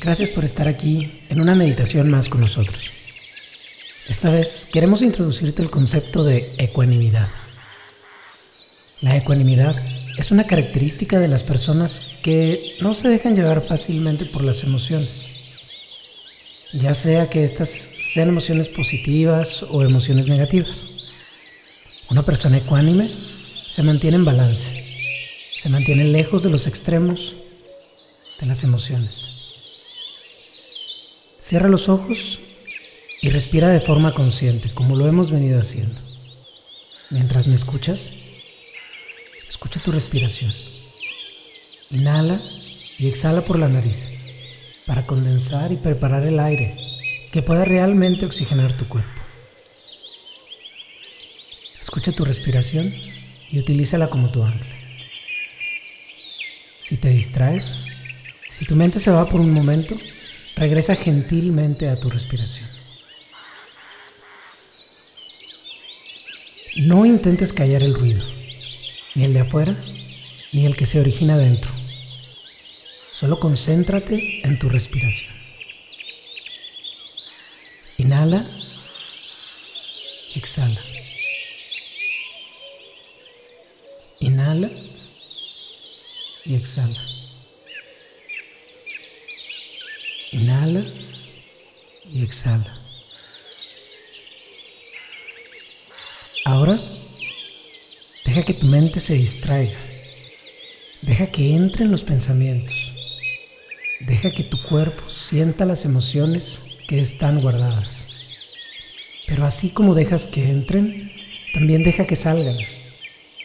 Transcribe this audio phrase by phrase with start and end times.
[0.00, 2.92] Gracias por estar aquí en una meditación más con nosotros.
[4.08, 7.28] Esta vez queremos introducirte el concepto de ecuanimidad.
[9.02, 9.76] La ecuanimidad
[10.16, 15.30] es una característica de las personas que no se dejan llevar fácilmente por las emociones.
[16.72, 21.10] Ya sea que estas sean emociones positivas o emociones negativas.
[22.08, 23.08] Una persona ecuánime
[23.68, 24.70] se mantiene en balance,
[25.60, 27.34] se mantiene lejos de los extremos
[28.40, 29.37] de las emociones.
[31.48, 32.40] Cierra los ojos
[33.22, 35.98] y respira de forma consciente, como lo hemos venido haciendo.
[37.08, 38.12] Mientras me escuchas,
[39.48, 40.52] escucha tu respiración.
[41.90, 42.38] Inhala
[42.98, 44.10] y exhala por la nariz
[44.86, 46.76] para condensar y preparar el aire
[47.32, 49.22] que pueda realmente oxigenar tu cuerpo.
[51.80, 52.92] Escucha tu respiración
[53.50, 54.76] y utilízala como tu ancla.
[56.78, 57.78] Si te distraes,
[58.50, 59.96] si tu mente se va por un momento,
[60.58, 62.68] regresa gentilmente a tu respiración.
[66.86, 68.24] No intentes callar el ruido,
[69.14, 69.76] ni el de afuera,
[70.52, 71.70] ni el que se origina dentro.
[73.12, 75.32] Solo concéntrate en tu respiración.
[77.98, 78.44] Inhala
[80.38, 80.80] exhala.
[84.20, 84.70] Inhala
[86.44, 87.07] y exhala.
[90.32, 90.84] Inhala
[92.12, 92.78] y exhala.
[96.44, 96.78] Ahora,
[98.24, 99.78] deja que tu mente se distraiga.
[101.02, 102.92] Deja que entren los pensamientos.
[104.00, 108.06] Deja que tu cuerpo sienta las emociones que están guardadas.
[109.26, 111.12] Pero así como dejas que entren,
[111.54, 112.56] también deja que salgan.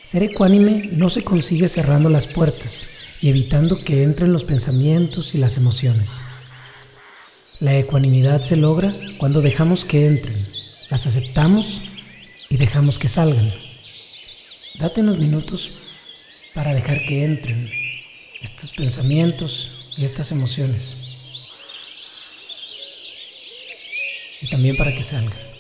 [0.04, 2.88] Ser ecuánime no se consigue cerrando las puertas
[3.22, 6.33] y evitando que entren los pensamientos y las emociones.
[7.60, 10.36] La ecuanimidad se logra cuando dejamos que entren,
[10.90, 11.82] las aceptamos
[12.50, 13.54] y dejamos que salgan.
[14.80, 15.72] Date unos minutos
[16.54, 17.70] para dejar que entren
[18.42, 20.98] estos pensamientos y estas emociones.
[24.42, 25.53] Y también para que salgan.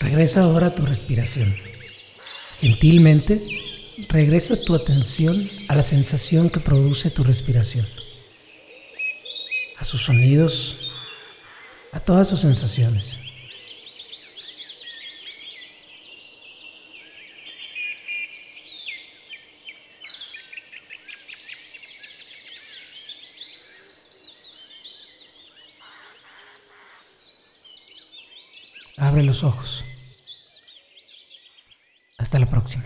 [0.00, 1.54] Regresa ahora a tu respiración.
[2.60, 3.40] Gentilmente,
[4.08, 5.36] regresa tu atención
[5.68, 7.86] a la sensación que produce tu respiración,
[9.76, 10.76] a sus sonidos,
[11.92, 13.18] a todas sus sensaciones.
[28.96, 29.87] Abre los ojos.
[32.28, 32.84] Hasta la próxima.